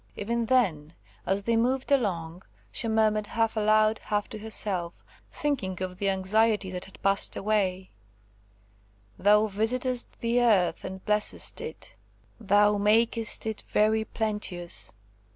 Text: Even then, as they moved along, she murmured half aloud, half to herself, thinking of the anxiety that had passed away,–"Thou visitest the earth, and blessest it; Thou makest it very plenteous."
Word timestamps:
Even 0.15 0.47
then, 0.47 0.93
as 1.27 1.43
they 1.43 1.55
moved 1.55 1.91
along, 1.91 2.41
she 2.71 2.87
murmured 2.87 3.27
half 3.27 3.55
aloud, 3.55 3.99
half 3.99 4.27
to 4.29 4.39
herself, 4.39 5.05
thinking 5.31 5.79
of 5.79 5.99
the 5.99 6.09
anxiety 6.09 6.71
that 6.71 6.85
had 6.85 6.99
passed 7.03 7.35
away,–"Thou 7.35 9.45
visitest 9.45 10.07
the 10.19 10.41
earth, 10.41 10.83
and 10.83 11.05
blessest 11.05 11.61
it; 11.61 11.93
Thou 12.39 12.79
makest 12.79 13.45
it 13.45 13.61
very 13.67 14.03
plenteous." 14.03 14.95